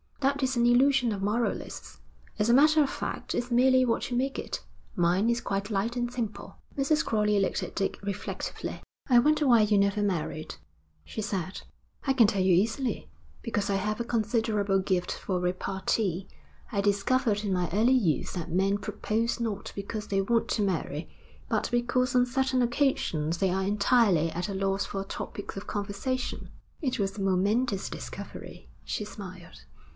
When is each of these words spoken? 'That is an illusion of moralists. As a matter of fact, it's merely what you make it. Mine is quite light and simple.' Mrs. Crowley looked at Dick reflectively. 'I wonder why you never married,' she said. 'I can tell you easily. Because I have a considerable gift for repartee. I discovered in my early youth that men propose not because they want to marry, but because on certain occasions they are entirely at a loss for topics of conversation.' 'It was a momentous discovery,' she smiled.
'That 0.19 0.41
is 0.41 0.55
an 0.57 0.65
illusion 0.65 1.11
of 1.11 1.21
moralists. 1.21 1.99
As 2.39 2.49
a 2.49 2.53
matter 2.55 2.81
of 2.81 2.89
fact, 2.89 3.35
it's 3.35 3.51
merely 3.51 3.85
what 3.85 4.09
you 4.09 4.17
make 4.17 4.39
it. 4.39 4.63
Mine 4.95 5.29
is 5.29 5.41
quite 5.41 5.69
light 5.69 5.95
and 5.95 6.11
simple.' 6.11 6.55
Mrs. 6.75 7.05
Crowley 7.05 7.39
looked 7.39 7.61
at 7.61 7.75
Dick 7.75 7.99
reflectively. 8.01 8.81
'I 9.09 9.19
wonder 9.19 9.47
why 9.47 9.61
you 9.61 9.77
never 9.77 10.01
married,' 10.01 10.55
she 11.05 11.21
said. 11.21 11.61
'I 12.05 12.13
can 12.13 12.25
tell 12.27 12.41
you 12.41 12.53
easily. 12.53 13.09
Because 13.43 13.69
I 13.69 13.75
have 13.75 13.99
a 13.99 14.03
considerable 14.03 14.79
gift 14.79 15.11
for 15.11 15.39
repartee. 15.39 16.27
I 16.71 16.81
discovered 16.81 17.43
in 17.43 17.53
my 17.53 17.69
early 17.71 17.93
youth 17.93 18.33
that 18.33 18.51
men 18.51 18.79
propose 18.79 19.39
not 19.39 19.71
because 19.75 20.07
they 20.07 20.21
want 20.21 20.47
to 20.49 20.63
marry, 20.63 21.11
but 21.47 21.69
because 21.71 22.15
on 22.15 22.25
certain 22.25 22.63
occasions 22.63 23.37
they 23.37 23.51
are 23.51 23.63
entirely 23.63 24.31
at 24.31 24.49
a 24.49 24.55
loss 24.55 24.83
for 24.85 25.03
topics 25.03 25.57
of 25.57 25.67
conversation.' 25.67 26.49
'It 26.81 26.97
was 26.97 27.17
a 27.19 27.21
momentous 27.21 27.87
discovery,' 27.89 28.69
she 28.83 29.05
smiled. 29.05 29.65